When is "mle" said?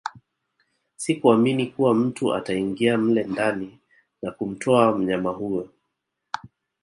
2.97-3.23